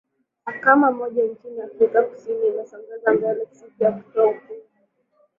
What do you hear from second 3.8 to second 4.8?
ya kutoa hukumu